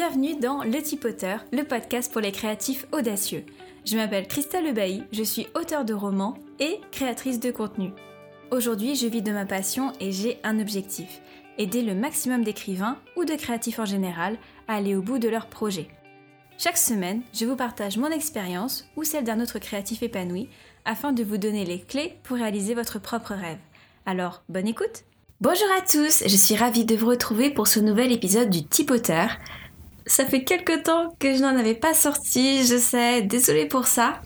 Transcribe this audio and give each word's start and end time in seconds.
Bienvenue 0.00 0.40
dans 0.40 0.64
Le 0.64 0.80
Tipoteur, 0.80 1.44
le 1.52 1.62
podcast 1.62 2.10
pour 2.10 2.22
les 2.22 2.32
créatifs 2.32 2.86
audacieux. 2.90 3.44
Je 3.84 3.98
m'appelle 3.98 4.26
Christelle 4.26 4.64
Lebailly, 4.64 5.02
je 5.12 5.22
suis 5.22 5.46
auteure 5.54 5.84
de 5.84 5.92
romans 5.92 6.38
et 6.58 6.80
créatrice 6.90 7.38
de 7.38 7.50
contenu. 7.50 7.90
Aujourd'hui, 8.50 8.96
je 8.96 9.06
vis 9.06 9.20
de 9.20 9.30
ma 9.30 9.44
passion 9.44 9.92
et 10.00 10.10
j'ai 10.10 10.38
un 10.42 10.58
objectif 10.58 11.20
aider 11.58 11.82
le 11.82 11.94
maximum 11.94 12.44
d'écrivains 12.44 12.96
ou 13.14 13.26
de 13.26 13.34
créatifs 13.34 13.78
en 13.78 13.84
général 13.84 14.38
à 14.68 14.76
aller 14.76 14.96
au 14.96 15.02
bout 15.02 15.18
de 15.18 15.28
leurs 15.28 15.48
projets. 15.48 15.88
Chaque 16.56 16.78
semaine, 16.78 17.20
je 17.34 17.44
vous 17.44 17.56
partage 17.56 17.98
mon 17.98 18.10
expérience 18.10 18.88
ou 18.96 19.04
celle 19.04 19.24
d'un 19.24 19.38
autre 19.38 19.58
créatif 19.58 20.02
épanoui 20.02 20.48
afin 20.86 21.12
de 21.12 21.22
vous 21.22 21.36
donner 21.36 21.66
les 21.66 21.82
clés 21.82 22.16
pour 22.22 22.38
réaliser 22.38 22.72
votre 22.72 22.98
propre 22.98 23.34
rêve. 23.34 23.58
Alors, 24.06 24.44
bonne 24.48 24.66
écoute 24.66 25.04
Bonjour 25.42 25.68
à 25.78 25.82
tous, 25.82 26.22
je 26.26 26.36
suis 26.36 26.56
ravie 26.56 26.86
de 26.86 26.96
vous 26.96 27.08
retrouver 27.08 27.50
pour 27.50 27.66
ce 27.66 27.80
nouvel 27.80 28.12
épisode 28.12 28.48
du 28.48 28.64
Tipoteur. 28.64 29.36
Ça 30.06 30.24
fait 30.24 30.44
quelque 30.44 30.82
temps 30.82 31.14
que 31.18 31.34
je 31.34 31.40
n'en 31.40 31.56
avais 31.56 31.74
pas 31.74 31.94
sorti, 31.94 32.66
je 32.66 32.78
sais, 32.78 33.22
désolée 33.22 33.66
pour 33.66 33.86
ça. 33.86 34.20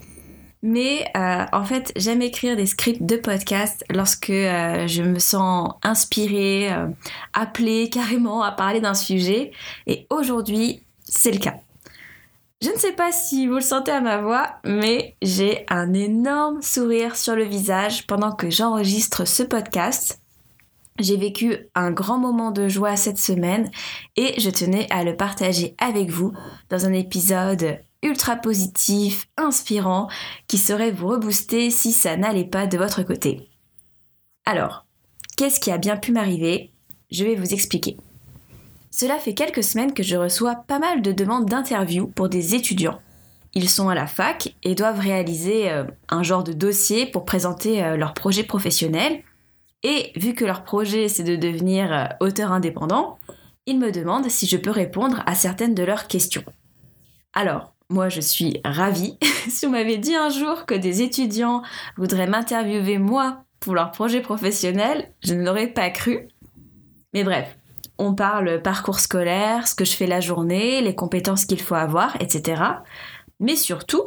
Mais 0.61 1.05
euh, 1.15 1.45
en 1.51 1.63
fait, 1.63 1.91
j'aime 1.95 2.23
écrire 2.23 2.55
des 2.55 2.65
scripts 2.65 3.05
de 3.05 3.17
podcast 3.17 3.85
lorsque 3.93 4.31
euh, 4.31 4.87
je 4.87 5.03
me 5.03 5.19
sens 5.19 5.73
inspirée, 5.83 6.73
euh, 6.73 6.87
appelée 7.33 7.89
carrément 7.93 8.41
à 8.41 8.51
parler 8.51 8.81
d'un 8.81 8.95
sujet. 8.95 9.51
Et 9.85 10.07
aujourd'hui, 10.09 10.81
c'est 11.03 11.31
le 11.31 11.37
cas. 11.37 11.53
Je 12.63 12.69
ne 12.69 12.77
sais 12.77 12.93
pas 12.93 13.11
si 13.11 13.45
vous 13.45 13.55
le 13.55 13.61
sentez 13.61 13.91
à 13.91 14.01
ma 14.01 14.17
voix, 14.17 14.55
mais 14.65 15.15
j'ai 15.21 15.65
un 15.69 15.93
énorme 15.93 16.63
sourire 16.63 17.15
sur 17.15 17.35
le 17.35 17.43
visage 17.43 18.07
pendant 18.07 18.31
que 18.31 18.49
j'enregistre 18.49 19.25
ce 19.25 19.43
podcast. 19.43 20.19
J'ai 20.99 21.17
vécu 21.17 21.57
un 21.75 21.91
grand 21.91 22.17
moment 22.17 22.51
de 22.51 22.69
joie 22.69 22.95
cette 22.95 23.17
semaine 23.17 23.69
et 24.15 24.39
je 24.39 24.49
tenais 24.49 24.87
à 24.91 25.03
le 25.03 25.17
partager 25.17 25.75
avec 25.77 26.09
vous 26.09 26.31
dans 26.69 26.85
un 26.85 26.93
épisode 26.93 27.79
ultra 28.01 28.37
positif, 28.37 29.27
inspirant, 29.35 30.07
qui 30.47 30.57
saurait 30.57 30.91
vous 30.91 31.07
rebooster 31.07 31.69
si 31.69 31.91
ça 31.91 32.15
n'allait 32.15 32.45
pas 32.45 32.65
de 32.65 32.77
votre 32.77 33.03
côté. 33.03 33.49
Alors, 34.45 34.85
qu'est-ce 35.35 35.59
qui 35.59 35.71
a 35.71 35.77
bien 35.77 35.97
pu 35.97 36.13
m'arriver? 36.13 36.71
Je 37.11 37.25
vais 37.25 37.35
vous 37.35 37.53
expliquer. 37.53 37.97
Cela 38.89 39.17
fait 39.17 39.33
quelques 39.33 39.63
semaines 39.63 39.93
que 39.93 40.03
je 40.03 40.15
reçois 40.15 40.55
pas 40.55 40.79
mal 40.79 41.01
de 41.01 41.11
demandes 41.11 41.49
d'interview 41.49 42.07
pour 42.07 42.29
des 42.29 42.55
étudiants. 42.55 43.01
Ils 43.53 43.69
sont 43.69 43.89
à 43.89 43.95
la 43.95 44.07
fac 44.07 44.55
et 44.63 44.75
doivent 44.75 44.99
réaliser 44.99 45.69
euh, 45.69 45.83
un 46.07 46.23
genre 46.23 46.43
de 46.43 46.53
dossier 46.53 47.05
pour 47.05 47.25
présenter 47.25 47.83
euh, 47.83 47.97
leur 47.97 48.13
projet 48.13 48.43
professionnel 48.43 49.23
et 49.85 50.11
vu 50.15 50.33
que 50.33 50.45
leur 50.45 50.63
projet 50.63 51.07
c'est 51.07 51.23
de 51.23 51.35
devenir 51.35 51.93
euh, 51.93 52.05
auteur 52.19 52.51
indépendant, 52.51 53.19
ils 53.67 53.77
me 53.77 53.91
demandent 53.91 54.29
si 54.29 54.47
je 54.47 54.57
peux 54.57 54.71
répondre 54.71 55.21
à 55.27 55.35
certaines 55.35 55.75
de 55.75 55.83
leurs 55.83 56.07
questions. 56.07 56.43
Alors, 57.33 57.75
moi 57.89 58.09
je 58.09 58.19
suis 58.19 58.59
ravie. 58.65 59.15
si 59.47 59.67
on 59.67 59.69
m'avait 59.69 59.99
dit 59.99 60.15
un 60.15 60.29
jour 60.29 60.65
que 60.65 60.73
des 60.73 61.03
étudiants 61.03 61.61
voudraient 61.97 62.25
m'interviewer 62.25 62.97
moi 62.97 63.43
pour 63.59 63.75
leur 63.75 63.91
projet 63.91 64.21
professionnel, 64.21 65.13
je 65.23 65.35
ne 65.35 65.45
l'aurais 65.45 65.67
pas 65.67 65.91
cru. 65.91 66.29
Mais 67.13 67.23
bref, 67.23 67.55
on 67.99 68.15
parle 68.15 68.63
parcours 68.63 68.99
scolaire, 68.99 69.67
ce 69.67 69.75
que 69.75 69.85
je 69.85 69.95
fais 69.95 70.07
la 70.07 70.19
journée, 70.19 70.81
les 70.81 70.95
compétences 70.95 71.45
qu'il 71.45 71.61
faut 71.61 71.75
avoir, 71.75 72.19
etc. 72.19 72.59
Mais 73.39 73.55
surtout, 73.55 74.03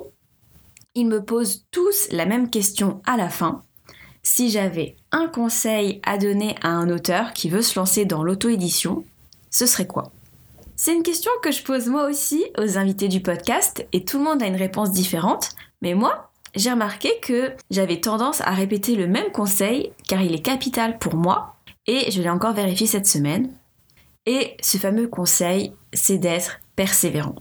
ils 0.96 1.06
me 1.06 1.24
posent 1.24 1.66
tous 1.70 2.08
la 2.10 2.26
même 2.26 2.50
question 2.50 3.00
à 3.06 3.16
la 3.16 3.28
fin 3.28 3.62
si 4.28 4.50
j'avais 4.50 4.94
un 5.10 5.26
conseil 5.26 6.02
à 6.04 6.18
donner 6.18 6.54
à 6.60 6.68
un 6.68 6.90
auteur 6.90 7.32
qui 7.32 7.48
veut 7.48 7.62
se 7.62 7.78
lancer 7.78 8.04
dans 8.04 8.22
l'auto-édition, 8.22 9.02
ce 9.50 9.64
serait 9.64 9.86
quoi? 9.86 10.12
C'est 10.76 10.94
une 10.94 11.02
question 11.02 11.32
que 11.42 11.50
je 11.50 11.62
pose 11.62 11.88
moi 11.88 12.04
aussi 12.04 12.44
aux 12.58 12.76
invités 12.76 13.08
du 13.08 13.22
podcast 13.22 13.86
et 13.92 14.04
tout 14.04 14.18
le 14.18 14.24
monde 14.24 14.42
a 14.42 14.46
une 14.46 14.54
réponse 14.54 14.92
différente, 14.92 15.52
mais 15.80 15.94
moi, 15.94 16.30
j'ai 16.54 16.70
remarqué 16.70 17.10
que 17.22 17.52
j'avais 17.70 18.02
tendance 18.02 18.42
à 18.42 18.50
répéter 18.50 18.96
le 18.96 19.06
même 19.06 19.32
conseil 19.32 19.92
car 20.06 20.20
il 20.20 20.34
est 20.34 20.42
capital 20.42 20.98
pour 20.98 21.16
moi 21.16 21.56
et 21.86 22.10
je 22.10 22.20
l'ai 22.20 22.30
encore 22.30 22.52
vérifié 22.52 22.86
cette 22.86 23.06
semaine. 23.06 23.50
Et 24.26 24.58
ce 24.60 24.76
fameux 24.76 25.08
conseil, 25.08 25.72
c'est 25.94 26.18
d'être 26.18 26.60
persévérant. 26.76 27.36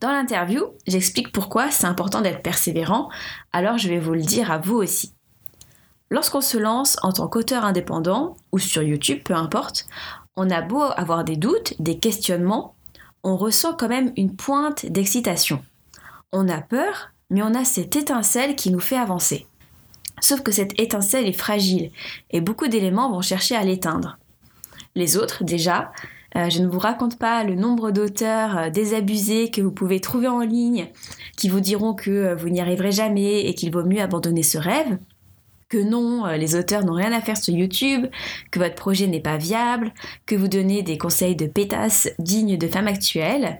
Dans 0.00 0.12
l'interview, 0.12 0.64
j'explique 0.86 1.30
pourquoi 1.30 1.70
c'est 1.70 1.86
important 1.86 2.22
d'être 2.22 2.42
persévérant, 2.42 3.10
alors 3.52 3.76
je 3.76 3.90
vais 3.90 3.98
vous 3.98 4.14
le 4.14 4.22
dire 4.22 4.50
à 4.50 4.56
vous 4.56 4.76
aussi. 4.76 5.12
Lorsqu'on 6.10 6.40
se 6.40 6.56
lance 6.56 6.96
en 7.02 7.12
tant 7.12 7.28
qu'auteur 7.28 7.64
indépendant, 7.64 8.36
ou 8.52 8.58
sur 8.58 8.82
YouTube, 8.82 9.20
peu 9.24 9.34
importe, 9.34 9.86
on 10.36 10.50
a 10.50 10.62
beau 10.62 10.82
avoir 10.96 11.24
des 11.24 11.36
doutes, 11.36 11.74
des 11.80 11.98
questionnements, 11.98 12.74
on 13.22 13.36
ressent 13.36 13.74
quand 13.74 13.88
même 13.88 14.12
une 14.16 14.34
pointe 14.34 14.86
d'excitation. 14.86 15.62
On 16.32 16.48
a 16.48 16.60
peur, 16.60 17.10
mais 17.30 17.42
on 17.42 17.54
a 17.54 17.64
cette 17.64 17.96
étincelle 17.96 18.56
qui 18.56 18.70
nous 18.70 18.80
fait 18.80 18.96
avancer. 18.96 19.46
Sauf 20.20 20.42
que 20.42 20.52
cette 20.52 20.78
étincelle 20.80 21.26
est 21.26 21.32
fragile, 21.32 21.90
et 22.30 22.40
beaucoup 22.40 22.68
d'éléments 22.68 23.10
vont 23.10 23.22
chercher 23.22 23.56
à 23.56 23.64
l'éteindre. 23.64 24.18
Les 24.94 25.16
autres, 25.16 25.44
déjà, 25.44 25.92
euh, 26.36 26.50
je 26.50 26.60
ne 26.60 26.68
vous 26.68 26.78
raconte 26.78 27.18
pas 27.18 27.44
le 27.44 27.54
nombre 27.54 27.90
d'auteurs 27.90 28.58
euh, 28.58 28.70
désabusés 28.70 29.50
que 29.50 29.62
vous 29.62 29.70
pouvez 29.70 30.00
trouver 30.00 30.28
en 30.28 30.40
ligne 30.40 30.88
qui 31.36 31.48
vous 31.48 31.60
diront 31.60 31.94
que 31.94 32.10
euh, 32.10 32.34
vous 32.34 32.48
n'y 32.48 32.60
arriverez 32.60 32.92
jamais 32.92 33.46
et 33.46 33.54
qu'il 33.54 33.72
vaut 33.72 33.84
mieux 33.84 34.00
abandonner 34.00 34.42
ce 34.42 34.58
rêve 34.58 34.98
que 35.68 35.78
non, 35.78 36.26
euh, 36.26 36.36
les 36.36 36.56
auteurs 36.56 36.84
n'ont 36.84 36.94
rien 36.94 37.12
à 37.12 37.20
faire 37.20 37.36
sur 37.36 37.54
YouTube, 37.54 38.06
que 38.50 38.58
votre 38.58 38.74
projet 38.74 39.06
n'est 39.06 39.20
pas 39.20 39.36
viable, 39.36 39.92
que 40.26 40.34
vous 40.34 40.48
donnez 40.48 40.82
des 40.82 40.98
conseils 40.98 41.36
de 41.36 41.46
pétasse 41.46 42.08
dignes 42.18 42.56
de 42.56 42.68
femmes 42.68 42.88
actuelles. 42.88 43.58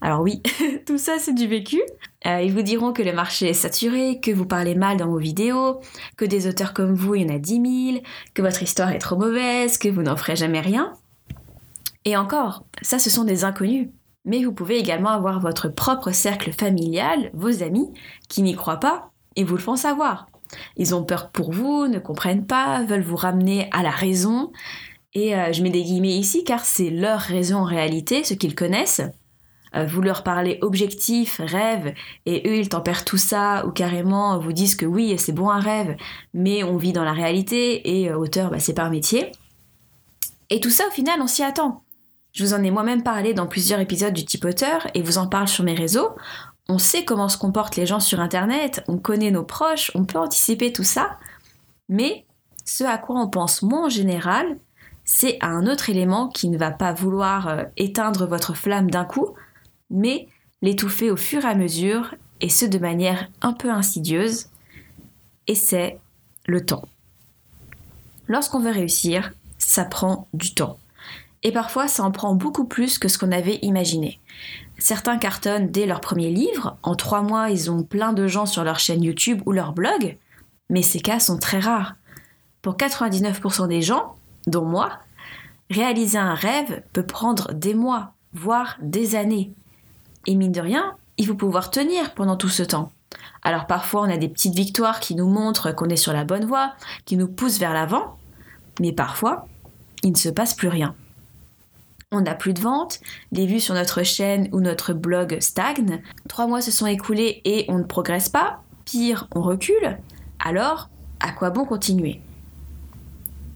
Alors 0.00 0.22
oui, 0.22 0.42
tout 0.86 0.98
ça 0.98 1.18
c'est 1.18 1.34
du 1.34 1.46
vécu. 1.46 1.80
Euh, 2.26 2.40
ils 2.42 2.52
vous 2.52 2.62
diront 2.62 2.92
que 2.92 3.02
le 3.02 3.12
marché 3.12 3.48
est 3.48 3.54
saturé, 3.54 4.20
que 4.20 4.30
vous 4.30 4.46
parlez 4.46 4.74
mal 4.74 4.96
dans 4.96 5.08
vos 5.08 5.18
vidéos, 5.18 5.80
que 6.16 6.24
des 6.24 6.46
auteurs 6.46 6.72
comme 6.72 6.94
vous, 6.94 7.14
il 7.14 7.22
y 7.22 7.30
en 7.30 7.34
a 7.34 7.38
10 7.38 7.92
000, 7.92 8.02
que 8.34 8.42
votre 8.42 8.62
histoire 8.62 8.90
est 8.90 8.98
trop 8.98 9.16
mauvaise, 9.16 9.78
que 9.78 9.88
vous 9.88 10.02
n'en 10.02 10.16
ferez 10.16 10.36
jamais 10.36 10.60
rien. 10.60 10.94
Et 12.04 12.16
encore, 12.16 12.64
ça 12.80 12.98
ce 12.98 13.10
sont 13.10 13.24
des 13.24 13.44
inconnus. 13.44 13.88
Mais 14.26 14.44
vous 14.44 14.52
pouvez 14.52 14.78
également 14.78 15.10
avoir 15.10 15.40
votre 15.40 15.68
propre 15.68 16.12
cercle 16.12 16.52
familial, 16.52 17.30
vos 17.32 17.62
amis, 17.62 17.88
qui 18.28 18.42
n'y 18.42 18.54
croient 18.54 18.80
pas 18.80 19.10
et 19.36 19.44
vous 19.44 19.56
le 19.56 19.62
font 19.62 19.76
savoir. 19.76 20.26
Ils 20.76 20.94
ont 20.94 21.04
peur 21.04 21.30
pour 21.30 21.52
vous, 21.52 21.86
ne 21.86 21.98
comprennent 21.98 22.46
pas, 22.46 22.82
veulent 22.82 23.02
vous 23.02 23.16
ramener 23.16 23.68
à 23.72 23.82
la 23.82 23.90
raison. 23.90 24.52
Et 25.14 25.36
euh, 25.36 25.52
je 25.52 25.62
mets 25.62 25.70
des 25.70 25.82
guillemets 25.82 26.16
ici 26.16 26.44
car 26.44 26.64
c'est 26.64 26.90
leur 26.90 27.20
raison 27.20 27.58
en 27.58 27.64
réalité, 27.64 28.24
ce 28.24 28.34
qu'ils 28.34 28.54
connaissent. 28.54 29.02
Euh, 29.76 29.86
vous 29.86 30.02
leur 30.02 30.22
parlez 30.22 30.58
objectif, 30.62 31.40
rêve, 31.44 31.94
et 32.26 32.48
eux 32.48 32.56
ils 32.56 32.68
tempèrent 32.68 33.04
tout 33.04 33.16
ça, 33.16 33.64
ou 33.66 33.70
carrément 33.70 34.38
vous 34.38 34.52
disent 34.52 34.74
que 34.74 34.86
oui, 34.86 35.16
c'est 35.16 35.32
bon 35.32 35.48
un 35.48 35.60
rêve, 35.60 35.96
mais 36.34 36.64
on 36.64 36.76
vit 36.76 36.92
dans 36.92 37.04
la 37.04 37.12
réalité, 37.12 38.00
et 38.00 38.10
euh, 38.10 38.18
auteur, 38.18 38.50
bah, 38.50 38.58
c'est 38.58 38.74
pas 38.74 38.82
un 38.82 38.90
métier. 38.90 39.30
Et 40.50 40.60
tout 40.60 40.70
ça 40.70 40.86
au 40.88 40.90
final, 40.90 41.20
on 41.22 41.28
s'y 41.28 41.44
attend. 41.44 41.84
Je 42.32 42.44
vous 42.44 42.54
en 42.54 42.62
ai 42.64 42.70
moi-même 42.70 43.02
parlé 43.02 43.34
dans 43.34 43.46
plusieurs 43.46 43.80
épisodes 43.80 44.12
du 44.12 44.24
type 44.24 44.44
auteur, 44.44 44.86
et 44.94 45.02
vous 45.02 45.18
en 45.18 45.28
parle 45.28 45.48
sur 45.48 45.64
mes 45.64 45.74
réseaux 45.74 46.10
on 46.70 46.78
sait 46.78 47.04
comment 47.04 47.28
se 47.28 47.36
comportent 47.36 47.74
les 47.74 47.84
gens 47.84 47.98
sur 47.98 48.20
Internet, 48.20 48.84
on 48.86 48.96
connaît 48.96 49.32
nos 49.32 49.42
proches, 49.42 49.90
on 49.96 50.04
peut 50.04 50.18
anticiper 50.18 50.72
tout 50.72 50.84
ça, 50.84 51.18
mais 51.88 52.24
ce 52.64 52.84
à 52.84 52.96
quoi 52.96 53.20
on 53.20 53.28
pense 53.28 53.62
moins 53.62 53.86
en 53.86 53.88
général, 53.88 54.56
c'est 55.04 55.36
à 55.40 55.48
un 55.48 55.66
autre 55.66 55.90
élément 55.90 56.28
qui 56.28 56.48
ne 56.48 56.56
va 56.56 56.70
pas 56.70 56.92
vouloir 56.92 57.48
euh, 57.48 57.64
éteindre 57.76 58.26
votre 58.26 58.54
flamme 58.54 58.88
d'un 58.88 59.04
coup, 59.04 59.34
mais 59.90 60.28
l'étouffer 60.62 61.10
au 61.10 61.16
fur 61.16 61.44
et 61.44 61.48
à 61.48 61.56
mesure, 61.56 62.14
et 62.40 62.48
ce 62.48 62.66
de 62.66 62.78
manière 62.78 63.28
un 63.42 63.52
peu 63.52 63.70
insidieuse, 63.70 64.46
et 65.48 65.56
c'est 65.56 65.98
le 66.46 66.64
temps. 66.64 66.84
Lorsqu'on 68.28 68.60
veut 68.60 68.70
réussir, 68.70 69.32
ça 69.58 69.84
prend 69.84 70.28
du 70.34 70.54
temps. 70.54 70.78
Et 71.42 71.52
parfois, 71.52 71.88
ça 71.88 72.02
en 72.02 72.10
prend 72.10 72.34
beaucoup 72.34 72.64
plus 72.64 72.98
que 72.98 73.08
ce 73.08 73.18
qu'on 73.18 73.32
avait 73.32 73.58
imaginé. 73.62 74.20
Certains 74.78 75.18
cartonnent 75.18 75.68
dès 75.68 75.86
leur 75.86 76.00
premier 76.00 76.30
livre. 76.30 76.76
En 76.82 76.94
trois 76.94 77.22
mois, 77.22 77.50
ils 77.50 77.70
ont 77.70 77.82
plein 77.82 78.12
de 78.12 78.26
gens 78.26 78.46
sur 78.46 78.62
leur 78.62 78.78
chaîne 78.78 79.02
YouTube 79.02 79.42
ou 79.46 79.52
leur 79.52 79.72
blog. 79.72 80.18
Mais 80.68 80.82
ces 80.82 81.00
cas 81.00 81.18
sont 81.18 81.38
très 81.38 81.60
rares. 81.60 81.96
Pour 82.62 82.76
99% 82.76 83.68
des 83.68 83.80
gens, 83.80 84.14
dont 84.46 84.64
moi, 84.64 84.98
réaliser 85.70 86.18
un 86.18 86.34
rêve 86.34 86.82
peut 86.92 87.06
prendre 87.06 87.52
des 87.54 87.74
mois, 87.74 88.12
voire 88.34 88.76
des 88.82 89.16
années. 89.16 89.52
Et 90.26 90.34
mine 90.34 90.52
de 90.52 90.60
rien, 90.60 90.94
il 91.16 91.26
faut 91.26 91.34
pouvoir 91.34 91.70
tenir 91.70 92.12
pendant 92.14 92.36
tout 92.36 92.48
ce 92.48 92.62
temps. 92.62 92.92
Alors 93.42 93.66
parfois, 93.66 94.02
on 94.02 94.10
a 94.10 94.18
des 94.18 94.28
petites 94.28 94.54
victoires 94.54 95.00
qui 95.00 95.14
nous 95.14 95.28
montrent 95.28 95.72
qu'on 95.72 95.88
est 95.88 95.96
sur 95.96 96.12
la 96.12 96.24
bonne 96.24 96.44
voie, 96.44 96.74
qui 97.06 97.16
nous 97.16 97.28
poussent 97.28 97.58
vers 97.58 97.72
l'avant, 97.72 98.18
mais 98.78 98.92
parfois, 98.92 99.46
il 100.02 100.12
ne 100.12 100.16
se 100.16 100.28
passe 100.28 100.54
plus 100.54 100.68
rien 100.68 100.94
on 102.12 102.22
n'a 102.22 102.34
plus 102.34 102.54
de 102.54 102.60
ventes, 102.60 103.00
les 103.30 103.46
vues 103.46 103.60
sur 103.60 103.74
notre 103.74 104.02
chaîne 104.02 104.48
ou 104.52 104.60
notre 104.60 104.92
blog 104.92 105.36
stagnent, 105.38 106.02
trois 106.28 106.48
mois 106.48 106.60
se 106.60 106.72
sont 106.72 106.86
écoulés 106.86 107.40
et 107.44 107.66
on 107.68 107.78
ne 107.78 107.84
progresse 107.84 108.28
pas, 108.28 108.64
pire, 108.84 109.28
on 109.32 109.42
recule, 109.42 109.98
alors 110.44 110.88
à 111.20 111.30
quoi 111.30 111.50
bon 111.50 111.64
continuer? 111.64 112.20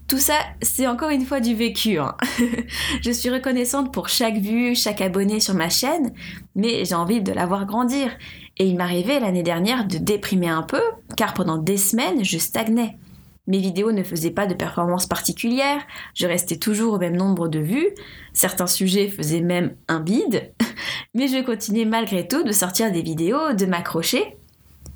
Tout 0.07 0.19
ça, 0.19 0.35
c'est 0.61 0.87
encore 0.87 1.09
une 1.09 1.25
fois 1.25 1.41
du 1.41 1.53
vécu. 1.53 1.97
Hein. 1.97 2.15
je 3.01 3.11
suis 3.11 3.29
reconnaissante 3.29 3.91
pour 3.91 4.07
chaque 4.07 4.37
vue, 4.37 4.75
chaque 4.75 5.01
abonné 5.01 5.39
sur 5.39 5.55
ma 5.55 5.67
chaîne, 5.67 6.13
mais 6.55 6.85
j'ai 6.85 6.95
envie 6.95 7.21
de 7.21 7.33
la 7.33 7.47
voir 7.47 7.65
grandir. 7.65 8.11
Et 8.57 8.67
il 8.67 8.77
m'arrivait 8.77 9.19
l'année 9.19 9.43
dernière 9.43 9.85
de 9.85 9.97
déprimer 9.97 10.47
un 10.47 10.61
peu, 10.61 10.81
car 11.17 11.33
pendant 11.33 11.57
des 11.57 11.77
semaines, 11.77 12.23
je 12.23 12.37
stagnais. 12.37 12.97
Mes 13.47 13.59
vidéos 13.59 13.91
ne 13.91 14.03
faisaient 14.03 14.31
pas 14.31 14.47
de 14.47 14.55
performance 14.55 15.05
particulière, 15.05 15.81
je 16.15 16.25
restais 16.25 16.57
toujours 16.57 16.93
au 16.93 16.99
même 16.99 17.15
nombre 17.15 17.47
de 17.47 17.59
vues, 17.59 17.89
certains 18.33 18.67
sujets 18.67 19.07
faisaient 19.07 19.41
même 19.41 19.75
un 19.87 19.99
bide, 19.99 20.51
mais 21.13 21.27
je 21.27 21.43
continuais 21.43 21.85
malgré 21.85 22.27
tout 22.27 22.43
de 22.43 22.51
sortir 22.51 22.91
des 22.91 23.03
vidéos, 23.03 23.53
de 23.53 23.65
m'accrocher. 23.67 24.35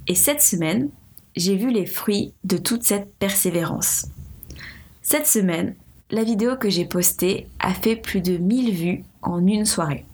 Et 0.07 0.15
cette 0.15 0.41
semaine, 0.41 0.89
j'ai 1.35 1.55
vu 1.55 1.71
les 1.71 1.85
fruits 1.85 2.33
de 2.43 2.57
toute 2.57 2.83
cette 2.83 3.13
persévérance. 3.17 4.07
Cette 5.03 5.27
semaine, 5.27 5.75
la 6.09 6.23
vidéo 6.23 6.55
que 6.57 6.69
j'ai 6.69 6.85
postée 6.85 7.47
a 7.59 7.73
fait 7.73 7.95
plus 7.95 8.21
de 8.21 8.37
1000 8.37 8.73
vues 8.73 9.03
en 9.21 9.45
une 9.45 9.65
soirée. 9.65 10.05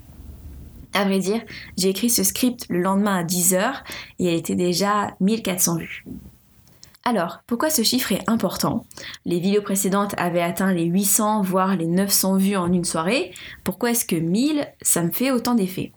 À 0.93 1.05
vrai 1.05 1.19
dire, 1.19 1.41
j'ai 1.77 1.89
écrit 1.89 2.09
ce 2.09 2.23
script 2.23 2.65
le 2.69 2.81
lendemain 2.81 3.17
à 3.17 3.23
10h 3.23 3.75
et 4.19 4.27
elle 4.27 4.35
était 4.35 4.55
déjà 4.55 5.15
1400 5.19 5.77
vues. 5.77 6.05
Alors, 7.07 7.43
pourquoi 7.45 7.69
ce 7.69 7.83
chiffre 7.83 8.13
est 8.13 8.27
important? 8.27 8.83
Les 9.25 9.39
vidéos 9.39 9.61
précédentes 9.61 10.15
avaient 10.17 10.41
atteint 10.41 10.73
les 10.73 10.85
800 10.85 11.43
voire 11.43 11.75
les 11.75 11.85
900 11.85 12.37
vues 12.37 12.55
en 12.55 12.73
une 12.73 12.83
soirée. 12.83 13.31
Pourquoi 13.63 13.91
est-ce 13.91 14.05
que 14.05 14.15
1000 14.15 14.67
ça 14.81 15.03
me 15.03 15.11
fait 15.11 15.29
autant 15.29 15.53
d'effet? 15.53 15.91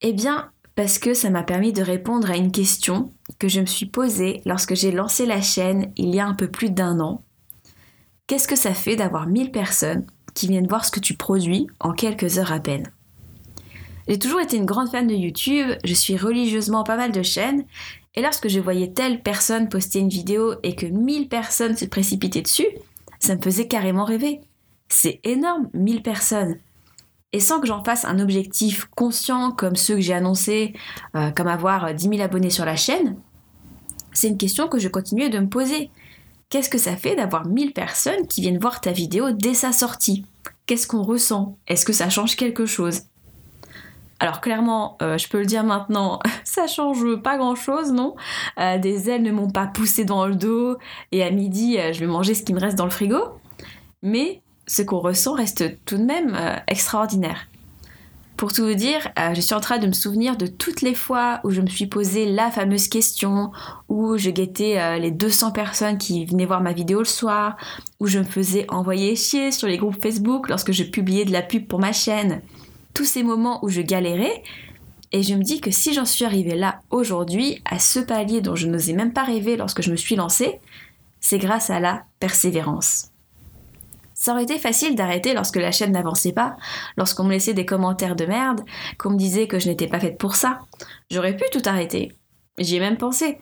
Eh 0.00 0.12
bien, 0.12 0.50
parce 0.74 0.98
que 0.98 1.14
ça 1.14 1.30
m'a 1.30 1.44
permis 1.44 1.72
de 1.72 1.82
répondre 1.82 2.28
à 2.28 2.36
une 2.36 2.50
question 2.50 3.12
que 3.38 3.46
je 3.46 3.60
me 3.60 3.66
suis 3.66 3.86
posée 3.86 4.42
lorsque 4.44 4.74
j'ai 4.74 4.90
lancé 4.90 5.24
la 5.24 5.40
chaîne 5.40 5.92
il 5.96 6.12
y 6.12 6.18
a 6.18 6.26
un 6.26 6.34
peu 6.34 6.48
plus 6.48 6.70
d'un 6.70 6.98
an. 6.98 7.22
Qu'est-ce 8.26 8.48
que 8.48 8.56
ça 8.56 8.74
fait 8.74 8.96
d'avoir 8.96 9.28
1000 9.28 9.52
personnes 9.52 10.04
qui 10.34 10.48
viennent 10.48 10.66
voir 10.66 10.84
ce 10.84 10.90
que 10.90 10.98
tu 10.98 11.14
produis 11.14 11.68
en 11.78 11.92
quelques 11.92 12.38
heures 12.38 12.50
à 12.50 12.58
peine? 12.58 12.90
J'ai 14.08 14.18
toujours 14.18 14.40
été 14.40 14.56
une 14.56 14.66
grande 14.66 14.90
fan 14.90 15.06
de 15.06 15.14
YouTube, 15.14 15.68
je 15.84 15.94
suis 15.94 16.16
religieusement 16.16 16.84
pas 16.84 16.96
mal 16.96 17.10
de 17.10 17.22
chaînes, 17.22 17.64
et 18.16 18.22
lorsque 18.22 18.48
je 18.48 18.60
voyais 18.60 18.92
telle 18.92 19.22
personne 19.22 19.68
poster 19.68 19.98
une 19.98 20.08
vidéo 20.08 20.54
et 20.62 20.74
que 20.74 20.86
1000 20.86 21.28
personnes 21.28 21.76
se 21.76 21.84
précipitaient 21.84 22.42
dessus, 22.42 22.66
ça 23.20 23.36
me 23.36 23.42
faisait 23.42 23.68
carrément 23.68 24.04
rêver. 24.04 24.40
C'est 24.88 25.20
énorme, 25.22 25.68
1000 25.74 26.02
personnes. 26.02 26.56
Et 27.32 27.40
sans 27.40 27.60
que 27.60 27.66
j'en 27.66 27.84
fasse 27.84 28.06
un 28.06 28.18
objectif 28.18 28.86
conscient 28.96 29.50
comme 29.50 29.76
ceux 29.76 29.96
que 29.96 30.00
j'ai 30.00 30.14
annoncés, 30.14 30.72
euh, 31.14 31.30
comme 31.30 31.48
avoir 31.48 31.92
10 31.92 32.08
000 32.08 32.20
abonnés 32.22 32.50
sur 32.50 32.64
la 32.64 32.76
chaîne, 32.76 33.16
c'est 34.12 34.28
une 34.28 34.38
question 34.38 34.68
que 34.68 34.78
je 34.78 34.88
continuais 34.88 35.28
de 35.28 35.38
me 35.38 35.48
poser. 35.48 35.90
Qu'est-ce 36.48 36.70
que 36.70 36.78
ça 36.78 36.96
fait 36.96 37.16
d'avoir 37.16 37.46
1000 37.46 37.74
personnes 37.74 38.26
qui 38.26 38.40
viennent 38.40 38.58
voir 38.58 38.80
ta 38.80 38.92
vidéo 38.92 39.32
dès 39.32 39.52
sa 39.52 39.72
sortie? 39.72 40.24
Qu'est-ce 40.64 40.86
qu'on 40.86 41.02
ressent? 41.02 41.58
Est-ce 41.66 41.84
que 41.84 41.92
ça 41.92 42.08
change 42.08 42.36
quelque 42.36 42.64
chose? 42.64 43.02
Alors 44.18 44.40
clairement, 44.40 44.96
euh, 45.02 45.18
je 45.18 45.28
peux 45.28 45.38
le 45.38 45.46
dire 45.46 45.64
maintenant, 45.64 46.20
ça 46.44 46.66
change 46.66 47.16
pas 47.16 47.36
grand-chose, 47.36 47.92
non? 47.92 48.16
Euh, 48.58 48.78
Des 48.78 49.10
ailes 49.10 49.22
ne 49.22 49.32
m'ont 49.32 49.50
pas 49.50 49.66
poussé 49.66 50.04
dans 50.04 50.26
le 50.26 50.34
dos 50.34 50.78
et 51.12 51.22
à 51.22 51.30
midi, 51.30 51.78
euh, 51.78 51.92
je 51.92 52.00
vais 52.00 52.06
manger 52.06 52.34
ce 52.34 52.42
qui 52.42 52.54
me 52.54 52.60
reste 52.60 52.76
dans 52.76 52.84
le 52.84 52.90
frigo. 52.90 53.18
Mais 54.02 54.42
ce 54.66 54.82
qu'on 54.82 55.00
ressent 55.00 55.34
reste 55.34 55.84
tout 55.84 55.96
de 55.96 56.02
même 56.02 56.36
extraordinaire. 56.66 57.48
Pour 58.36 58.52
tout 58.52 58.64
vous 58.66 58.74
dire, 58.74 59.08
je 59.34 59.40
suis 59.40 59.54
en 59.54 59.60
train 59.60 59.78
de 59.78 59.86
me 59.86 59.92
souvenir 59.92 60.36
de 60.36 60.46
toutes 60.46 60.82
les 60.82 60.94
fois 60.94 61.40
où 61.44 61.50
je 61.50 61.60
me 61.60 61.66
suis 61.66 61.86
posé 61.86 62.26
la 62.26 62.50
fameuse 62.50 62.88
question, 62.88 63.52
où 63.88 64.18
je 64.18 64.28
guettais 64.30 64.98
les 64.98 65.10
200 65.10 65.52
personnes 65.52 65.98
qui 65.98 66.26
venaient 66.26 66.44
voir 66.44 66.60
ma 66.60 66.72
vidéo 66.72 66.98
le 66.98 67.04
soir, 67.06 67.56
où 67.98 68.06
je 68.06 68.18
me 68.18 68.24
faisais 68.24 68.66
envoyer 68.68 69.16
chier 69.16 69.50
sur 69.50 69.66
les 69.66 69.78
groupes 69.78 70.00
Facebook 70.02 70.48
lorsque 70.48 70.72
je 70.72 70.84
publiais 70.84 71.24
de 71.24 71.32
la 71.32 71.42
pub 71.42 71.66
pour 71.66 71.78
ma 71.80 71.92
chaîne. 71.92 72.42
Tous 72.96 73.04
ces 73.04 73.22
moments 73.22 73.62
où 73.62 73.68
je 73.68 73.82
galérais, 73.82 74.42
et 75.12 75.22
je 75.22 75.34
me 75.34 75.42
dis 75.42 75.60
que 75.60 75.70
si 75.70 75.92
j'en 75.92 76.06
suis 76.06 76.24
arrivée 76.24 76.54
là 76.54 76.80
aujourd'hui, 76.88 77.60
à 77.66 77.78
ce 77.78 78.00
palier 78.00 78.40
dont 78.40 78.56
je 78.56 78.66
n'osais 78.66 78.94
même 78.94 79.12
pas 79.12 79.22
rêver 79.22 79.58
lorsque 79.58 79.82
je 79.82 79.90
me 79.90 79.96
suis 79.96 80.16
lancée, 80.16 80.60
c'est 81.20 81.36
grâce 81.36 81.68
à 81.68 81.78
la 81.78 82.04
persévérance. 82.20 83.10
Ça 84.14 84.32
aurait 84.32 84.44
été 84.44 84.58
facile 84.58 84.94
d'arrêter 84.94 85.34
lorsque 85.34 85.56
la 85.56 85.72
chaîne 85.72 85.92
n'avançait 85.92 86.32
pas, 86.32 86.56
lorsqu'on 86.96 87.24
me 87.24 87.32
laissait 87.32 87.52
des 87.52 87.66
commentaires 87.66 88.16
de 88.16 88.24
merde, 88.24 88.62
qu'on 88.96 89.10
me 89.10 89.18
disait 89.18 89.46
que 89.46 89.58
je 89.58 89.68
n'étais 89.68 89.88
pas 89.88 90.00
faite 90.00 90.16
pour 90.16 90.34
ça. 90.34 90.60
J'aurais 91.10 91.36
pu 91.36 91.44
tout 91.52 91.62
arrêter. 91.66 92.12
J'y 92.56 92.76
ai 92.76 92.80
même 92.80 92.96
pensé. 92.96 93.36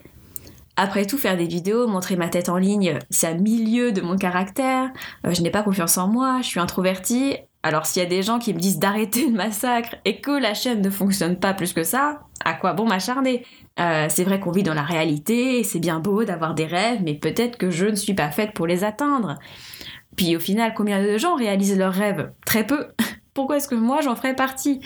Après 0.74 1.06
tout, 1.06 1.16
faire 1.16 1.36
des 1.36 1.46
vidéos, 1.46 1.86
montrer 1.86 2.16
ma 2.16 2.28
tête 2.28 2.48
en 2.48 2.56
ligne, 2.56 2.98
c'est 3.08 3.28
à 3.28 3.34
milieu 3.34 3.92
de 3.92 4.00
mon 4.00 4.16
caractère. 4.16 4.90
Euh, 5.24 5.32
je 5.32 5.42
n'ai 5.42 5.52
pas 5.52 5.62
confiance 5.62 5.96
en 5.96 6.08
moi, 6.08 6.40
je 6.42 6.48
suis 6.48 6.58
introvertie. 6.58 7.36
Alors 7.64 7.86
s'il 7.86 8.02
y 8.02 8.06
a 8.06 8.08
des 8.08 8.22
gens 8.22 8.38
qui 8.38 8.52
me 8.52 8.58
disent 8.58 8.78
d'arrêter 8.78 9.24
le 9.26 9.32
massacre 9.32 9.96
et 10.04 10.20
que 10.20 10.30
la 10.30 10.52
chaîne 10.52 10.82
ne 10.82 10.90
fonctionne 10.90 11.36
pas 11.36 11.54
plus 11.54 11.72
que 11.72 11.82
ça, 11.82 12.20
à 12.44 12.52
quoi 12.52 12.74
bon 12.74 12.86
m'acharner? 12.86 13.46
Euh, 13.80 14.06
C'est 14.10 14.22
vrai 14.22 14.38
qu'on 14.38 14.50
vit 14.50 14.62
dans 14.62 14.74
la 14.74 14.82
réalité, 14.82 15.64
c'est 15.64 15.78
bien 15.78 15.98
beau 15.98 16.24
d'avoir 16.24 16.52
des 16.54 16.66
rêves, 16.66 17.00
mais 17.02 17.14
peut-être 17.14 17.56
que 17.56 17.70
je 17.70 17.86
ne 17.86 17.94
suis 17.94 18.12
pas 18.12 18.30
faite 18.30 18.52
pour 18.52 18.66
les 18.66 18.84
atteindre. 18.84 19.38
Puis 20.14 20.36
au 20.36 20.40
final, 20.40 20.74
combien 20.76 21.02
de 21.02 21.16
gens 21.16 21.36
réalisent 21.36 21.78
leurs 21.78 21.94
rêves? 21.94 22.30
Très 22.44 22.66
peu. 22.66 22.88
Pourquoi 23.34 23.56
est-ce 23.56 23.66
que 23.68 23.74
moi 23.74 24.02
j'en 24.02 24.14
ferais 24.14 24.36
partie? 24.36 24.80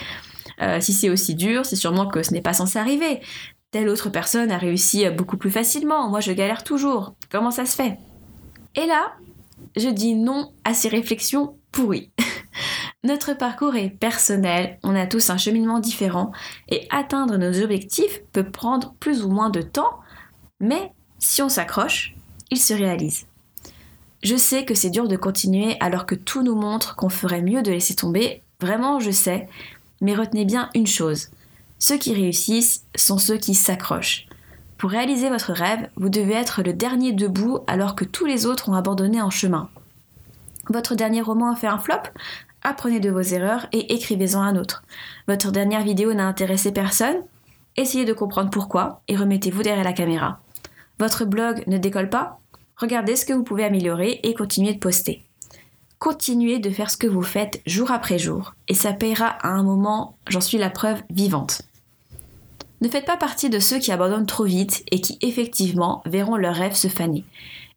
Euh, 0.63 0.81
Si 0.81 0.93
c'est 0.93 1.11
aussi 1.11 1.35
dur, 1.35 1.67
c'est 1.67 1.75
sûrement 1.77 2.07
que 2.07 2.23
ce 2.23 2.33
n'est 2.33 2.43
pas 2.43 2.53
censé 2.55 2.79
arriver. 2.79 3.19
Telle 3.73 3.89
autre 3.89 4.09
personne 4.09 4.53
a 4.53 4.57
réussi 4.57 5.05
beaucoup 5.11 5.37
plus 5.37 5.51
facilement, 5.51 6.09
moi 6.09 6.21
je 6.21 6.31
galère 6.31 6.63
toujours. 6.63 7.15
Comment 7.29 7.51
ça 7.51 7.67
se 7.67 7.75
fait? 7.75 7.99
Et 8.77 8.87
là, 8.87 9.15
je 9.77 9.89
dis 9.89 10.15
non 10.15 10.53
à 10.65 10.75
ces 10.75 10.89
réflexions 10.89 11.57
pourries. 11.73 12.13
Notre 13.05 13.33
parcours 13.33 13.77
est 13.77 13.91
personnel, 13.91 14.77
on 14.83 14.97
a 14.97 15.07
tous 15.07 15.31
un 15.31 15.37
cheminement 15.37 15.79
différent 15.79 16.33
et 16.69 16.89
atteindre 16.91 17.37
nos 17.37 17.63
objectifs 17.63 18.23
peut 18.33 18.51
prendre 18.51 18.95
plus 18.99 19.23
ou 19.23 19.29
moins 19.29 19.51
de 19.51 19.63
temps, 19.63 20.01
mais 20.59 20.93
si 21.21 21.41
on 21.41 21.49
s'accroche, 21.49 22.17
il 22.51 22.59
se 22.59 22.75
réalise. 22.75 23.27
Je 24.25 24.35
sais 24.35 24.65
que 24.65 24.75
c'est 24.75 24.91
dur 24.91 25.07
de 25.07 25.15
continuer 25.15 25.77
alors 25.79 26.07
que 26.07 26.17
tout 26.17 26.43
nous 26.43 26.57
montre 26.57 26.97
qu'on 26.97 27.09
ferait 27.09 27.41
mieux 27.41 27.63
de 27.63 27.71
laisser 27.71 27.95
tomber, 27.95 28.43
vraiment 28.61 28.99
je 28.99 29.13
sais, 29.13 29.49
mais 30.01 30.17
retenez 30.17 30.45
bien 30.45 30.69
une 30.75 30.89
chose, 30.89 31.31
ceux 31.79 31.99
qui 31.99 32.13
réussissent 32.15 32.85
sont 32.97 33.19
ceux 33.19 33.37
qui 33.37 33.55
s'accrochent. 33.55 34.27
Pour 34.77 34.91
réaliser 34.91 35.29
votre 35.29 35.53
rêve, 35.53 35.89
vous 35.95 36.09
devez 36.09 36.35
être 36.35 36.63
le 36.65 36.73
dernier 36.73 37.13
debout 37.13 37.61
alors 37.69 37.95
que 37.95 38.05
tous 38.05 38.27
les 38.27 38.45
autres 38.45 38.69
ont 38.69 38.75
abandonné 38.75 39.23
en 39.23 39.31
chemin. 39.31 39.71
Votre 40.69 40.97
dernier 40.97 41.23
roman 41.23 41.53
a 41.53 41.57
fait 41.57 41.69
un 41.69 41.79
flop? 41.79 42.03
Apprenez 42.63 43.01
de 43.01 43.11
vos 43.11 43.21
erreurs 43.21 43.67
et 43.73 43.95
écrivez-en 43.95 44.41
un 44.41 44.57
autre. 44.57 44.83
Votre 45.29 45.53
dernière 45.53 45.85
vidéo 45.85 46.13
n'a 46.13 46.27
intéressé 46.27 46.73
personne? 46.73 47.17
Essayez 47.77 48.05
de 48.05 48.13
comprendre 48.13 48.51
pourquoi 48.51 49.03
et 49.07 49.17
remettez-vous 49.17 49.63
derrière 49.63 49.85
la 49.85 49.93
caméra. 49.93 50.41
Votre 50.99 51.25
blog 51.25 51.63
ne 51.69 51.79
décolle 51.79 52.11
pas? 52.11 52.41
Regardez 52.77 53.15
ce 53.15 53.25
que 53.25 53.33
vous 53.33 53.45
pouvez 53.45 53.65
améliorer 53.65 54.21
et 54.23 54.35
continuez 54.35 54.75
de 54.75 54.79
poster. 54.79 55.25
Continuez 55.99 56.59
de 56.59 56.71
faire 56.71 56.91
ce 56.91 56.97
que 56.97 57.07
vous 57.07 57.23
faites 57.23 57.61
jour 57.67 57.91
après 57.91 58.19
jour 58.19 58.55
et 58.67 58.75
ça 58.75 58.93
payera 58.93 59.27
à 59.27 59.49
un 59.49 59.63
moment, 59.63 60.17
j'en 60.29 60.41
suis 60.41 60.59
la 60.59 60.71
preuve 60.71 61.03
vivante. 61.11 61.63
Ne 62.81 62.89
faites 62.89 63.07
pas 63.07 63.17
partie 63.17 63.51
de 63.51 63.59
ceux 63.59 63.79
qui 63.79 63.91
abandonnent 63.91 64.27
trop 64.27 64.45
vite 64.45 64.85
et 64.93 65.01
qui 65.01 65.19
effectivement 65.21 66.03
verront 66.07 66.37
leurs 66.37 66.55
rêves 66.55 66.77
se 66.77 66.89
faner. 66.89 67.25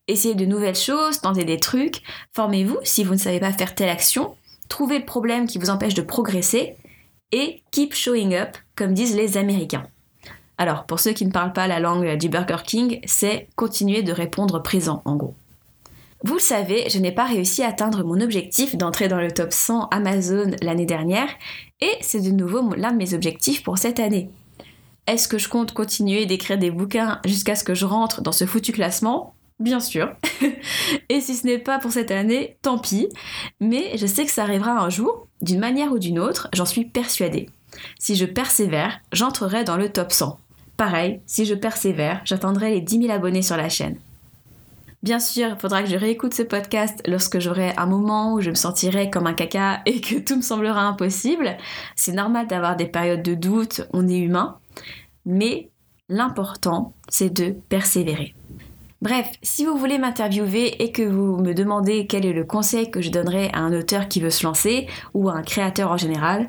Essayez 0.08 0.36
de 0.36 0.46
nouvelles 0.46 0.76
choses, 0.76 1.22
tentez 1.22 1.46
des 1.46 1.60
trucs, 1.60 2.04
formez-vous 2.34 2.78
si 2.84 3.04
vous 3.04 3.14
ne 3.14 3.20
savez 3.20 3.40
pas 3.40 3.54
faire 3.54 3.74
telle 3.74 3.90
action, 3.90 4.36
trouvez 4.72 4.98
le 4.98 5.06
problème 5.06 5.48
qui 5.48 5.60
vous 5.60 5.70
empêche 5.70 5.94
de 5.94 6.02
progresser 6.02 6.76
et 7.32 7.62
keep 7.72 7.94
showing 7.94 8.34
up, 8.34 8.58
comme 8.76 8.94
disent 8.94 9.16
les 9.16 9.38
Américains. 9.38 9.86
Alors, 10.58 10.86
pour 10.86 11.00
ceux 11.00 11.12
qui 11.12 11.26
ne 11.26 11.32
parlent 11.32 11.54
pas 11.54 11.68
la 11.68 11.80
langue 11.80 12.18
du 12.18 12.30
Burger 12.30 12.64
King, 12.66 13.02
c'est 13.06 13.50
continuer 13.56 14.02
de 14.02 14.14
répondre 14.14 14.62
présent 14.64 15.02
en 15.06 15.16
gros. 15.18 15.36
Vous 16.24 16.36
le 16.36 16.40
savez, 16.40 16.88
je 16.90 17.00
n'ai 17.00 17.12
pas 17.12 17.26
réussi 17.26 17.64
à 17.64 17.68
atteindre 17.68 18.04
mon 18.04 18.22
objectif 18.22 18.78
d'entrer 18.78 19.08
dans 19.08 19.20
le 19.20 19.32
top 19.32 19.52
100 19.52 19.88
Amazon 19.90 20.52
l'année 20.62 20.86
dernière, 20.86 21.30
et 21.82 21.92
c'est 22.02 22.22
de 22.22 22.32
nouveau 22.32 22.74
l'un 22.76 22.92
de 22.92 22.98
mes 22.98 23.14
objectifs 23.14 23.64
pour 23.64 23.78
cette 23.78 24.00
année. 24.00 24.30
Est-ce 25.08 25.28
que 25.28 25.40
je 25.40 25.50
compte 25.50 25.74
continuer 25.74 26.26
d'écrire 26.28 26.60
des 26.60 26.72
bouquins 26.72 27.20
jusqu'à 27.26 27.56
ce 27.56 27.64
que 27.64 27.74
je 27.74 27.86
rentre 27.86 28.22
dans 28.22 28.32
ce 28.32 28.46
foutu 28.46 28.72
classement? 28.72 29.34
Bien 29.62 29.80
sûr. 29.80 30.16
et 31.10 31.22
si 31.22 31.36
ce 31.36 31.46
n'est 31.46 31.60
pas 31.60 31.78
pour 31.78 31.92
cette 31.92 32.10
année, 32.10 32.58
tant 32.64 32.80
pis. 32.80 33.10
Mais 33.60 33.96
je 33.96 34.08
sais 34.08 34.26
que 34.26 34.32
ça 34.32 34.42
arrivera 34.42 34.72
un 34.72 34.90
jour, 34.90 35.28
d'une 35.44 35.60
manière 35.60 35.92
ou 35.92 36.00
d'une 36.00 36.18
autre, 36.18 36.50
j'en 36.52 36.66
suis 36.66 36.86
persuadée. 36.86 37.48
Si 38.00 38.16
je 38.16 38.26
persévère, 38.26 39.00
j'entrerai 39.12 39.64
dans 39.64 39.78
le 39.78 39.90
top 39.90 40.12
100. 40.12 40.40
Pareil, 40.78 41.22
si 41.28 41.46
je 41.46 41.54
persévère, 41.54 42.22
j'atteindrai 42.26 42.72
les 42.72 42.82
10 42.82 43.04
000 43.04 43.14
abonnés 43.14 43.44
sur 43.44 43.56
la 43.56 43.70
chaîne. 43.70 43.98
Bien 45.04 45.20
sûr, 45.20 45.50
il 45.50 45.60
faudra 45.60 45.84
que 45.84 45.90
je 45.90 45.96
réécoute 45.96 46.34
ce 46.34 46.42
podcast 46.42 47.04
lorsque 47.08 47.40
j'aurai 47.40 47.76
un 47.78 47.86
moment 47.86 48.34
où 48.34 48.42
je 48.42 48.50
me 48.50 48.56
sentirai 48.56 49.12
comme 49.12 49.28
un 49.28 49.34
caca 49.34 49.82
et 49.86 50.02
que 50.02 50.20
tout 50.20 50.38
me 50.38 50.42
semblera 50.42 50.82
impossible. 50.82 51.56
C'est 51.96 52.14
normal 52.14 52.48
d'avoir 52.48 52.76
des 52.76 52.88
périodes 52.88 53.22
de 53.22 53.36
doute, 53.36 53.84
on 53.94 54.08
est 54.08 54.18
humain. 54.18 54.58
Mais 55.26 55.70
l'important, 56.10 56.94
c'est 57.10 57.32
de 57.32 57.52
persévérer. 57.70 58.34
Bref, 59.02 59.32
si 59.42 59.66
vous 59.66 59.78
voulez 59.78 59.98
m'interviewer 59.98 60.84
et 60.84 60.92
que 60.92 61.02
vous 61.02 61.38
me 61.38 61.54
demandez 61.54 62.06
quel 62.06 62.24
est 62.24 62.34
le 62.34 62.44
conseil 62.44 62.92
que 62.92 63.02
je 63.02 63.10
donnerais 63.10 63.50
à 63.52 63.60
un 63.60 63.74
auteur 63.74 64.08
qui 64.08 64.22
veut 64.22 64.30
se 64.30 64.44
lancer 64.44 64.88
ou 65.16 65.28
à 65.28 65.34
un 65.34 65.42
créateur 65.42 65.92
en 65.92 65.98
général, 65.98 66.48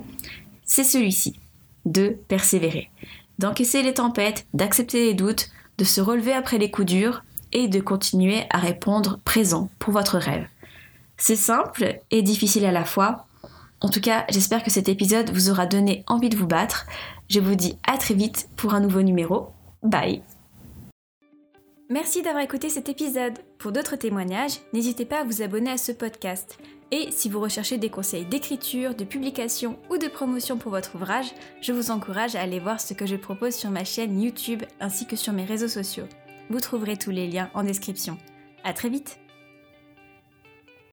c'est 0.67 0.85
celui-ci, 0.85 1.41
de 1.87 2.17
persévérer, 2.29 2.91
d'encaisser 3.39 3.83
les 3.83 3.95
tempêtes, 3.95 4.47
d'accepter 4.53 5.07
les 5.07 5.15
doutes, 5.15 5.49
de 5.79 5.85
se 5.85 6.03
relever 6.03 6.35
après 6.35 6.59
les 6.59 6.71
coups 6.71 6.93
durs 6.93 7.25
et 7.53 7.69
de 7.69 7.81
continuer 7.81 8.45
à 8.51 8.59
répondre 8.59 9.19
présent 9.25 9.71
pour 9.79 9.95
votre 9.95 10.19
rêve. 10.19 10.47
C'est 11.17 11.37
simple 11.37 12.01
et 12.11 12.21
difficile 12.21 12.67
à 12.67 12.73
la 12.73 12.85
fois. 12.85 13.27
En 13.81 13.89
tout 13.89 14.01
cas, 14.01 14.25
j'espère 14.29 14.63
que 14.63 14.71
cet 14.71 14.91
épisode 14.91 15.31
vous 15.31 15.51
aura 15.51 15.67
donné 15.67 16.05
envie 16.07 16.29
de 16.29 16.37
vous 16.37 16.47
battre. 16.47 16.87
Je 17.31 17.41
vous 17.41 17.55
dis 17.55 17.79
à 17.87 17.97
très 17.97 18.15
vite 18.15 18.49
pour 18.57 18.75
un 18.75 18.81
nouveau 18.81 19.03
numéro. 19.03 19.49
Bye 19.83 20.23
Merci 21.93 22.23
d'avoir 22.23 22.43
écouté 22.43 22.71
cet 22.71 22.89
épisode. 22.89 23.39
Pour 23.59 23.71
d'autres 23.71 23.97
témoignages, 23.97 24.61
n'hésitez 24.73 25.05
pas 25.05 25.21
à 25.21 25.25
vous 25.25 25.43
abonner 25.43 25.73
à 25.73 25.77
ce 25.77 25.93
podcast. 25.93 26.57
Et 26.91 27.11
si 27.11 27.29
vous 27.29 27.39
recherchez 27.39 27.77
des 27.77 27.91
conseils 27.91 28.25
d'écriture, 28.25 28.95
de 28.95 29.05
publication 29.05 29.79
ou 29.91 29.99
de 29.99 30.09
promotion 30.09 30.57
pour 30.57 30.71
votre 30.71 30.95
ouvrage, 30.95 31.35
je 31.61 31.71
vous 31.71 31.91
encourage 31.91 32.35
à 32.35 32.41
aller 32.41 32.61
voir 32.61 32.81
ce 32.81 32.95
que 32.95 33.05
je 33.05 33.17
propose 33.17 33.55
sur 33.55 33.69
ma 33.69 33.85
chaîne 33.85 34.23
YouTube 34.23 34.63
ainsi 34.81 35.07
que 35.07 35.17
sur 35.17 35.35
mes 35.35 35.45
réseaux 35.45 35.69
sociaux. 35.69 36.07
Vous 36.49 36.61
trouverez 36.61 36.97
tous 36.97 37.11
les 37.11 37.29
liens 37.29 37.51
en 37.53 37.63
description. 37.63 38.17
À 38.65 38.73
très 38.73 38.89
vite 38.89 39.19